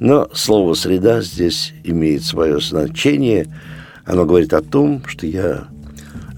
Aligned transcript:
Но 0.00 0.28
слово 0.32 0.74
«среда» 0.74 1.20
здесь 1.20 1.72
имеет 1.84 2.24
свое 2.24 2.60
значение. 2.60 3.46
Оно 4.04 4.24
говорит 4.24 4.52
о 4.52 4.62
том, 4.62 5.02
что 5.06 5.26
я 5.26 5.68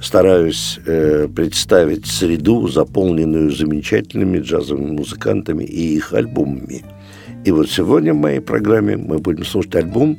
стараюсь 0.05 0.79
э, 0.85 1.29
представить 1.35 2.07
среду, 2.07 2.69
заполненную 2.69 3.51
замечательными 3.51 4.39
джазовыми 4.39 4.91
музыкантами 4.91 5.65
и 5.65 5.97
их 5.97 6.13
альбомами. 6.13 6.85
И 7.45 7.51
вот 7.51 7.71
сегодня 7.71 8.13
в 8.13 8.19
моей 8.19 8.41
программе 8.41 8.97
мы 8.97 9.19
будем 9.19 9.45
слушать 9.45 9.75
альбом, 9.77 10.19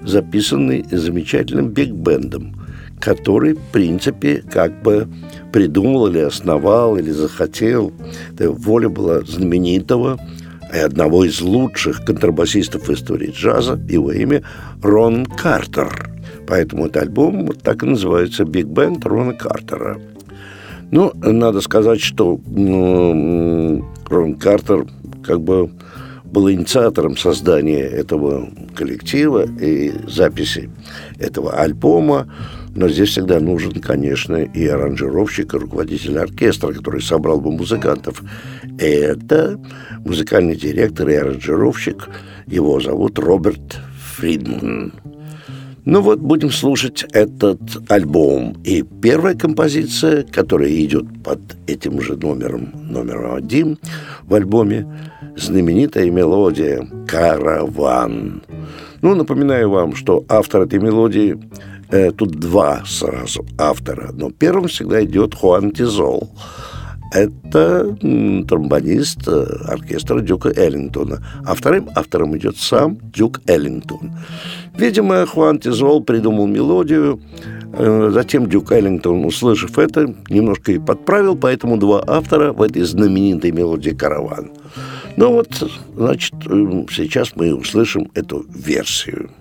записанный 0.00 0.84
замечательным 0.90 1.68
биг-бендом, 1.68 2.54
который, 3.00 3.54
в 3.54 3.60
принципе, 3.72 4.42
как 4.50 4.82
бы 4.82 5.08
придумал 5.52 6.08
или 6.08 6.20
основал, 6.20 6.96
или 6.96 7.10
захотел. 7.10 7.92
Это 8.34 8.50
воля 8.50 8.88
была 8.88 9.20
знаменитого 9.20 10.18
и 10.72 10.78
одного 10.78 11.24
из 11.24 11.40
лучших 11.40 12.04
контрабасистов 12.04 12.90
истории 12.90 13.32
джаза, 13.34 13.74
его 13.88 14.12
имя 14.12 14.42
Рон 14.82 15.24
Картер– 15.26 16.10
Поэтому 16.48 16.86
этот 16.86 17.02
альбом 17.02 17.46
вот 17.46 17.62
так 17.62 17.82
и 17.82 17.86
называется 17.86 18.44
«Биг 18.44 18.66
Бенд 18.66 19.04
Рона 19.04 19.34
Картера». 19.34 20.00
Ну, 20.90 21.12
надо 21.14 21.60
сказать, 21.60 22.00
что 22.00 22.40
ну, 22.46 23.84
Рон 24.06 24.34
Картер 24.36 24.86
как 25.22 25.42
бы 25.42 25.70
был 26.30 26.50
инициатором 26.50 27.16
создания 27.16 27.82
этого 27.82 28.48
коллектива 28.74 29.46
и 29.60 29.92
записи 30.06 30.70
этого 31.18 31.52
альбома. 31.52 32.32
Но 32.74 32.88
здесь 32.88 33.08
всегда 33.10 33.40
нужен, 33.40 33.80
конечно, 33.80 34.36
и 34.36 34.66
аранжировщик, 34.66 35.54
и 35.54 35.58
руководитель 35.58 36.18
оркестра, 36.18 36.72
который 36.72 37.02
собрал 37.02 37.40
бы 37.40 37.50
музыкантов. 37.50 38.22
Это 38.78 39.58
музыкальный 40.04 40.54
директор 40.54 41.08
и 41.08 41.14
аранжировщик. 41.14 42.08
Его 42.46 42.80
зовут 42.80 43.18
Роберт 43.18 43.78
Фридман. 44.16 44.92
Ну 45.84 46.02
вот, 46.02 46.20
будем 46.20 46.50
слушать 46.50 47.06
этот 47.12 47.60
альбом. 47.90 48.58
И 48.62 48.82
первая 48.82 49.34
композиция, 49.34 50.22
которая 50.22 50.70
идет 50.70 51.06
под 51.24 51.40
этим 51.66 52.02
же 52.02 52.14
номером, 52.14 52.72
номером 52.90 53.34
один 53.34 53.78
в 54.24 54.34
альбоме, 54.34 54.86
знаменитая 55.38 56.10
мелодия 56.10 56.86
«Караван». 57.06 58.42
Ну, 59.00 59.14
напоминаю 59.14 59.70
вам, 59.70 59.94
что 59.94 60.24
автор 60.28 60.62
этой 60.62 60.78
мелодии 60.78 61.38
э, 61.90 62.10
тут 62.10 62.32
два 62.32 62.82
сразу 62.86 63.46
автора, 63.56 64.10
но 64.12 64.30
первым 64.30 64.68
всегда 64.68 65.04
идет 65.04 65.34
Хуан 65.34 65.70
Тизол– 65.70 66.30
это 67.10 67.96
тромбонист 68.46 69.26
э, 69.28 69.46
оркестра 69.66 70.20
Дюка 70.20 70.50
Эллингтона. 70.50 71.24
А 71.44 71.54
вторым 71.54 71.88
автором 71.94 72.36
идет 72.36 72.56
сам 72.58 72.98
Дюк 73.14 73.40
Эллингтон. 73.46 74.12
Видимо, 74.76 75.24
Хуан 75.24 75.58
Тизол 75.58 76.02
придумал 76.02 76.46
мелодию, 76.46 77.20
э, 77.72 78.10
затем 78.12 78.48
Дюк 78.48 78.72
Эллингтон, 78.72 79.24
услышав 79.24 79.78
это, 79.78 80.14
немножко 80.28 80.72
и 80.72 80.78
подправил, 80.78 81.34
поэтому 81.36 81.78
два 81.78 82.02
автора 82.06 82.52
в 82.52 82.60
этой 82.60 82.82
знаменитой 82.82 83.52
мелодии 83.52 83.90
«Караван». 83.90 84.50
Ну 85.18 85.32
вот, 85.32 85.48
значит, 85.96 86.32
э, 86.46 86.84
сейчас 86.92 87.34
мы 87.34 87.52
услышим 87.52 88.08
эту 88.14 88.46
версию. 88.48 89.32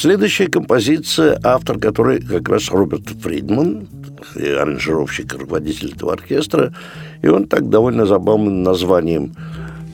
Следующая 0.00 0.46
композиция, 0.46 1.38
автор 1.44 1.78
которой 1.78 2.22
как 2.22 2.48
раз 2.48 2.70
Роберт 2.70 3.10
Фридман, 3.20 3.86
аранжировщик, 4.34 5.34
руководитель 5.34 5.92
этого 5.92 6.14
оркестра, 6.14 6.72
и 7.20 7.28
он 7.28 7.46
так 7.46 7.68
довольно 7.68 8.06
забавным 8.06 8.62
названием 8.62 9.34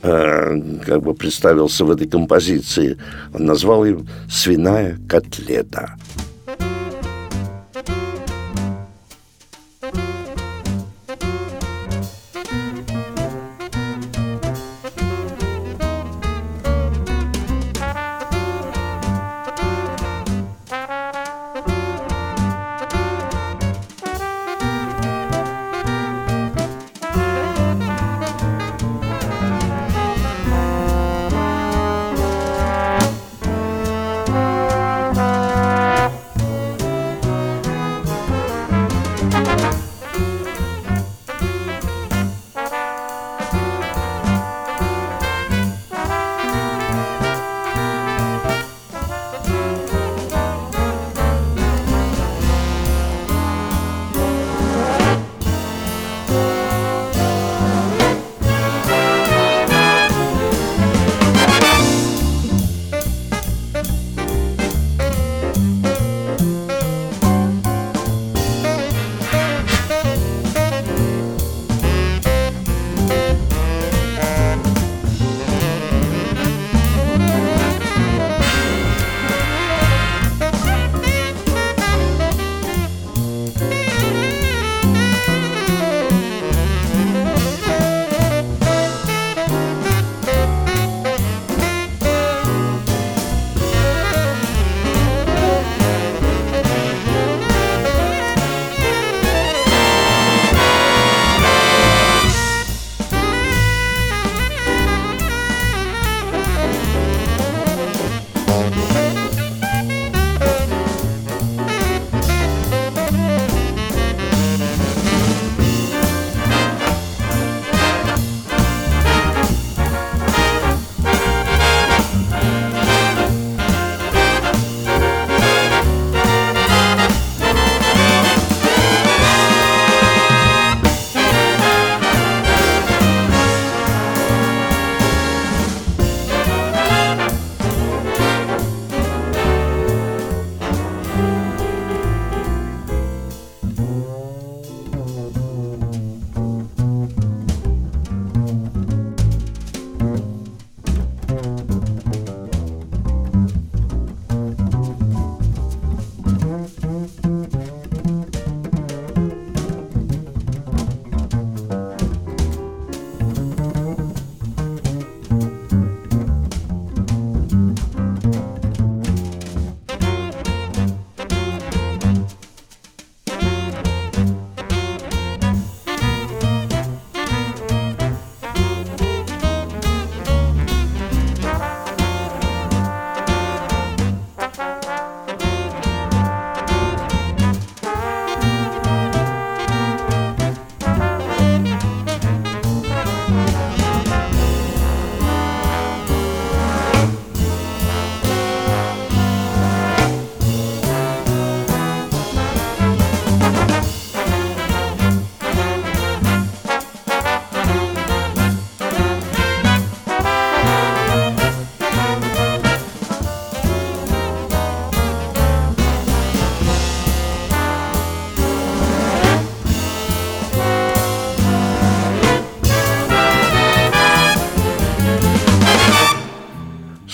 э, 0.03 0.61
как 0.85 1.03
бы 1.03 1.13
представился 1.13 1.83
в 1.83 1.91
этой 1.91 2.07
композиции. 2.07 2.97
Он 3.33 3.47
назвал 3.47 3.83
ее 3.83 4.05
«Свиная 4.29 4.97
котлета». 5.09 5.97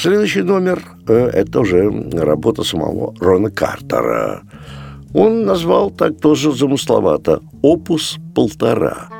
Следующий 0.03 0.43
номер 0.43 0.83
э,– 1.07 1.13
это 1.33 1.61
уже 1.61 1.89
работа 2.11 2.63
самого 2.63 3.15
Рона 3.21 3.49
Картера. 3.49 4.41
Он 5.13 5.45
назвал 5.45 5.91
так 5.91 6.19
тоже 6.19 6.51
замысловато 6.51 7.39
«Опус 7.61 8.17
полтора». 8.35 9.12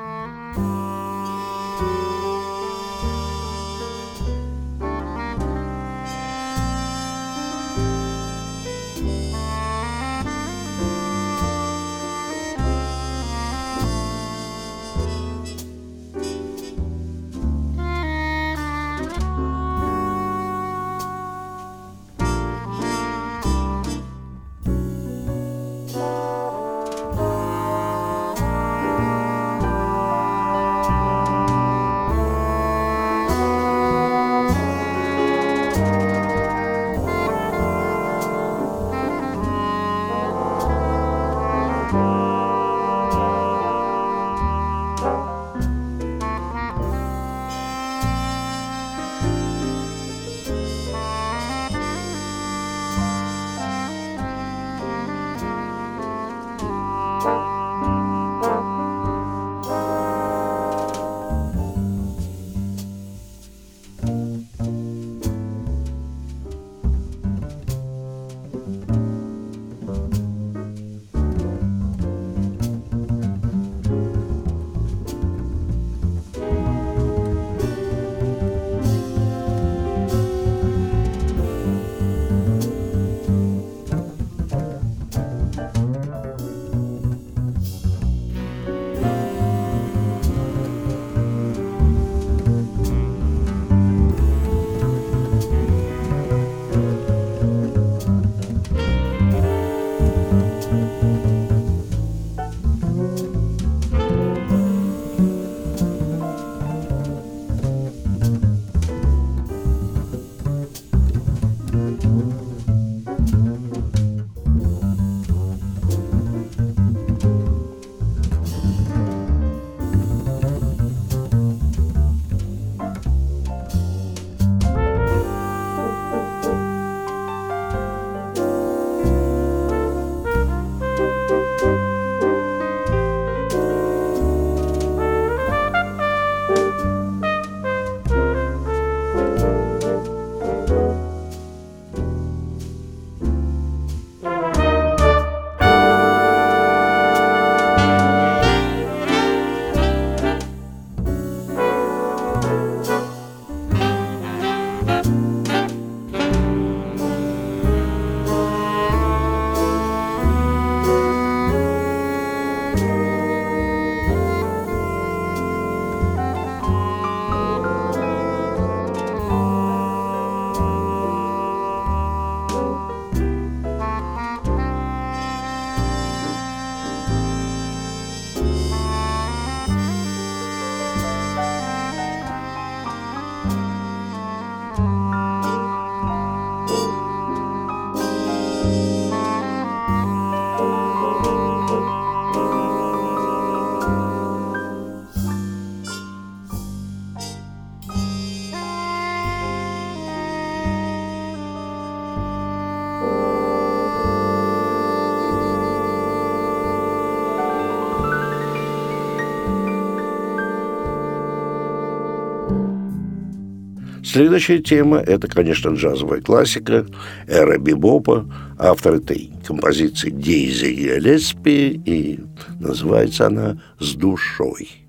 Следующая 214.14 214.60
тема– 214.60 214.98
это, 215.08 215.28
конечно, 215.28 215.70
джазовая 215.70 216.22
классика, 216.22 216.86
эра 217.28 217.58
бибопа, 217.58 218.32
автор 218.60 218.98
этой 218.98 219.32
композиции 219.44 220.12
Дейзи 220.12 220.72
Гиллеспи, 220.72 221.82
и 221.84 222.20
называется 222.60 223.26
она 223.26 223.60
«С 223.80 223.96
душой». 223.96 224.83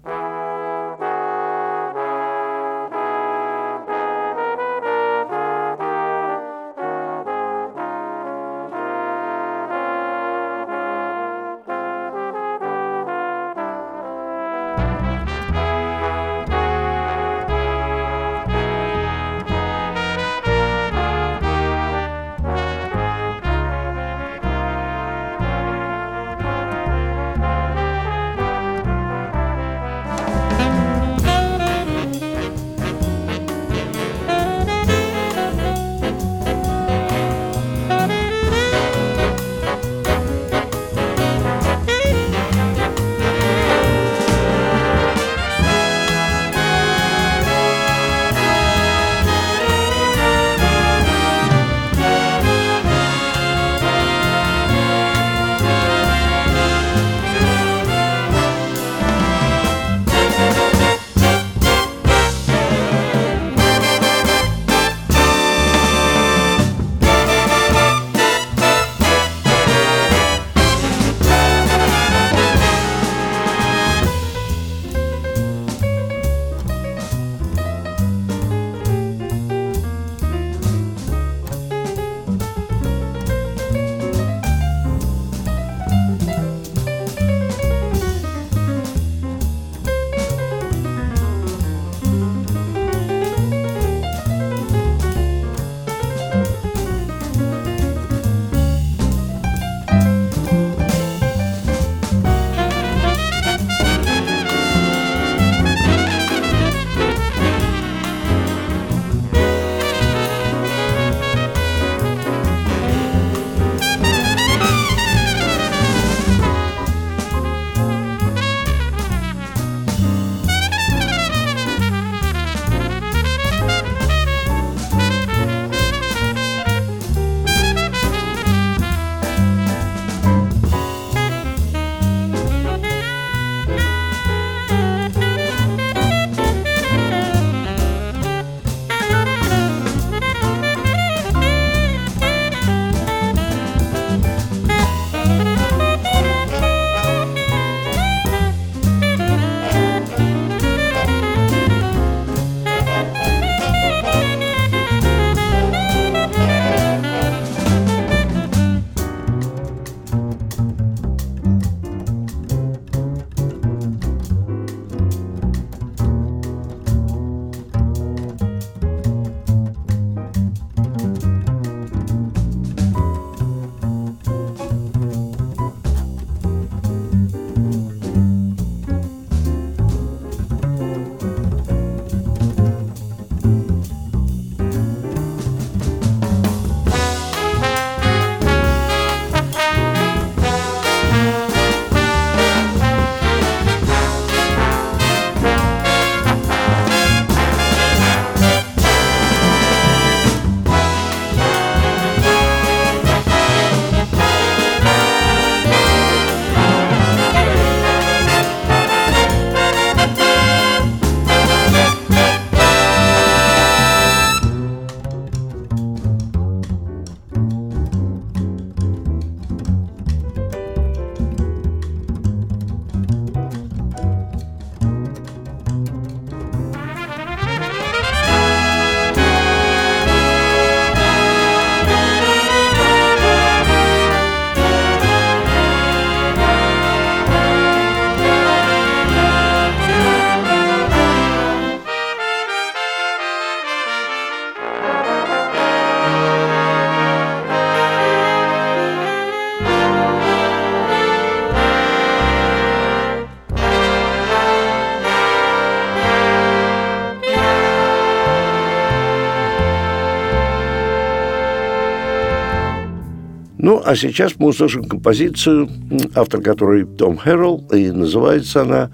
А 263.85 263.97
сейчас 263.97 264.35
мы 264.39 264.49
услышим 264.49 264.85
композицию, 264.85 265.69
автор 266.15 266.41
которой 266.41 266.85
Том 266.87 267.17
Хэрролл, 267.17 267.69
и 267.73 267.91
называется 267.91 268.63
она 268.63 268.91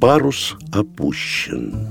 «Парус 0.00 0.56
опущен». 0.72 1.88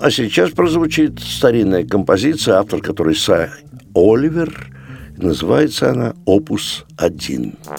а 0.00 0.10
сейчас 0.10 0.50
прозвучит 0.50 1.20
старинная 1.20 1.84
композиция, 1.84 2.56
автор 2.56 2.80
которой 2.80 3.14
Са 3.14 3.50
Оливер. 3.94 4.68
Называется 5.16 5.90
она 5.90 6.14
«Опус-1». 6.24 7.69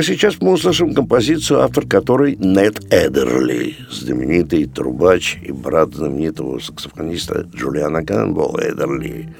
А 0.00 0.02
сейчас 0.02 0.40
мы 0.40 0.52
услышим 0.52 0.94
композицию, 0.94 1.60
автор 1.60 1.86
которой 1.86 2.34
Нет 2.36 2.90
Эдерли, 2.90 3.76
знаменитый 3.90 4.64
трубач 4.64 5.36
и 5.42 5.52
брат 5.52 5.92
знаменитого 5.92 6.58
саксофониста 6.58 7.46
Джулиана 7.54 8.02
Кэмпбелла 8.02 8.60
Эдерли. 8.60 9.36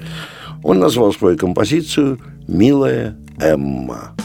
Он 0.61 0.77
назвал 0.77 1.13
свою 1.13 1.35
композицию 1.35 2.19
«Милая 2.47 3.17
Эмма». 3.39 4.15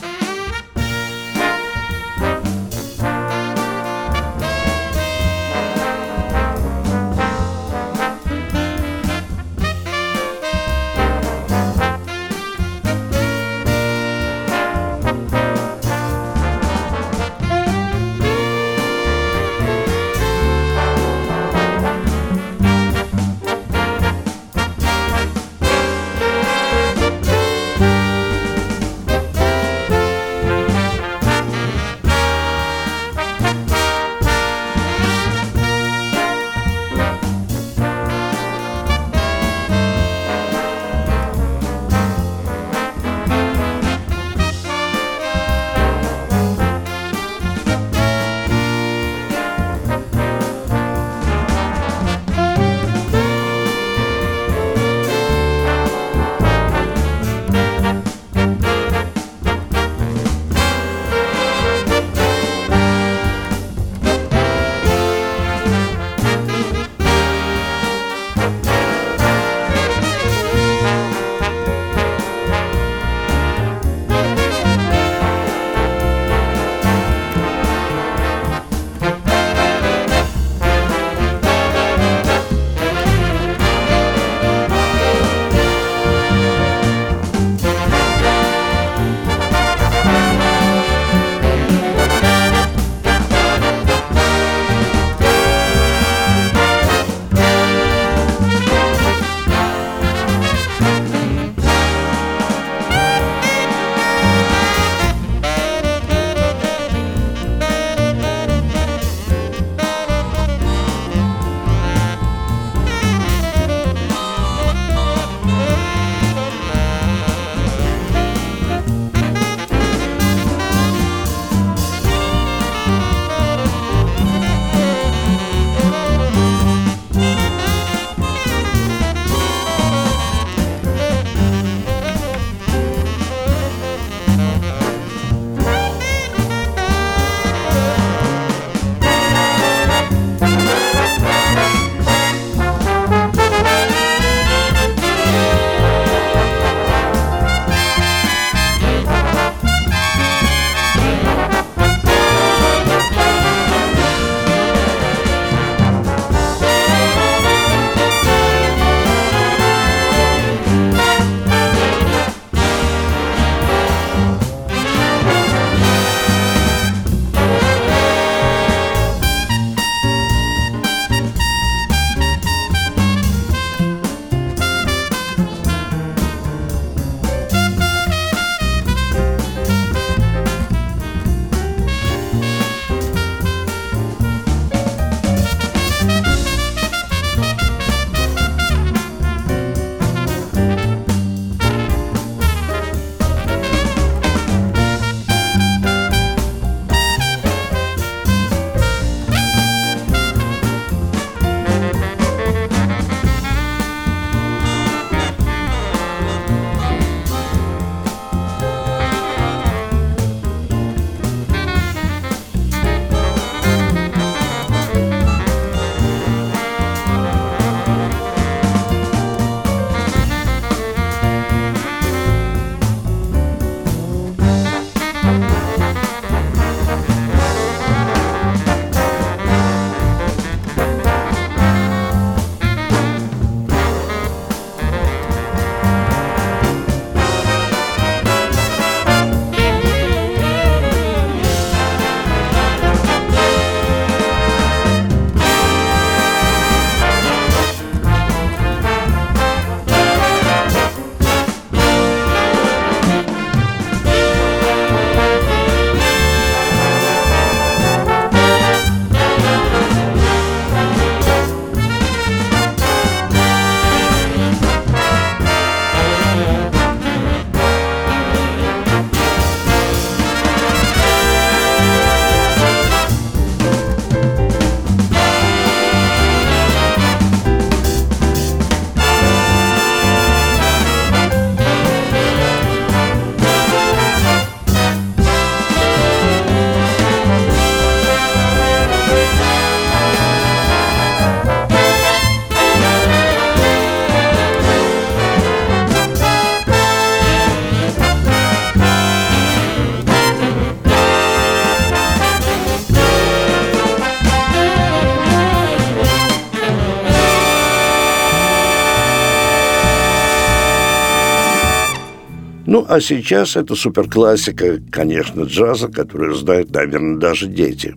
А 312.96 313.00
сейчас 313.00 313.56
это 313.56 313.74
суперклассика, 313.74 314.80
конечно, 314.90 315.42
джаза, 315.42 315.88
которую 315.88 316.34
знают, 316.34 316.72
наверное, 316.72 317.18
даже 317.18 317.46
дети. 317.46 317.94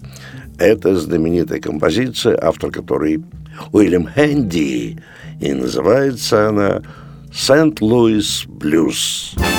Это 0.58 0.94
знаменитая 0.98 1.62
композиция, 1.62 2.38
автор 2.42 2.70
которой 2.70 3.24
Уильям 3.72 4.08
Хэнди, 4.08 5.02
и 5.40 5.54
называется 5.54 6.50
она 6.50 6.82
«Сент-Луис 7.34 8.44
Блюз». 8.46 9.36
Ну 9.38 9.59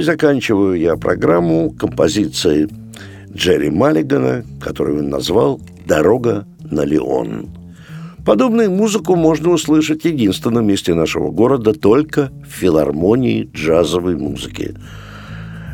и 0.00 0.02
заканчиваю 0.02 0.80
я 0.80 0.96
программу 0.96 1.70
композицией 1.70 2.68
Джерри 3.34 3.68
Маллигана, 3.68 4.44
которую 4.58 5.00
он 5.00 5.10
назвал 5.10 5.60
«Дорога 5.86 6.46
на 6.70 6.84
Леон». 6.86 7.50
Подобную 8.24 8.70
музыку 8.70 9.14
можно 9.14 9.50
услышать 9.50 10.02
в 10.02 10.04
единственном 10.06 10.66
месте 10.66 10.94
нашего 10.94 11.30
города 11.30 11.74
только 11.74 12.32
в 12.46 12.50
филармонии 12.50 13.50
джазовой 13.54 14.16
музыки. 14.16 14.74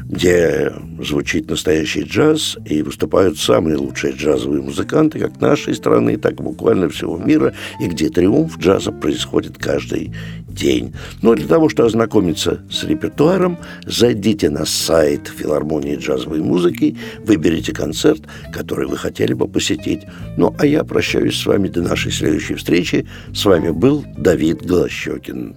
Где 0.08 0.72
звучит 1.00 1.50
настоящий 1.50 2.02
джаз 2.02 2.56
и 2.64 2.82
выступают 2.82 3.38
самые 3.38 3.76
лучшие 3.76 4.14
джазовые 4.14 4.62
музыканты 4.62 5.18
как 5.18 5.40
нашей 5.40 5.74
страны, 5.74 6.16
так 6.16 6.40
и 6.40 6.42
буквально 6.42 6.88
всего 6.88 7.16
мира, 7.16 7.54
и 7.80 7.86
где 7.86 8.08
триумф 8.08 8.58
джаза 8.58 8.92
происходит 8.92 9.58
каждый 9.58 10.12
день. 10.48 10.94
Но 11.22 11.34
для 11.34 11.46
того, 11.46 11.68
чтобы 11.68 11.88
ознакомиться 11.88 12.62
с 12.70 12.84
репертуаром, 12.84 13.58
зайдите 13.84 14.50
на 14.50 14.64
сайт 14.64 15.28
филармонии 15.28 15.96
джазовой 15.96 16.40
музыки, 16.40 16.96
выберите 17.24 17.72
концерт, 17.72 18.22
который 18.52 18.86
вы 18.86 18.96
хотели 18.96 19.34
бы 19.34 19.48
посетить. 19.48 20.02
Ну, 20.36 20.54
а 20.58 20.66
я 20.66 20.84
прощаюсь 20.84 21.36
с 21.36 21.46
вами 21.46 21.68
до 21.68 21.82
нашей 21.82 22.12
следующей 22.12 22.54
встречи. 22.54 23.06
С 23.34 23.44
вами 23.44 23.70
был 23.70 24.04
Давид 24.16 24.64
Голощекин. 24.64 25.54